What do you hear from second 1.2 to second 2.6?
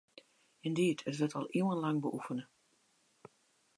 al iuwenlang beoefene.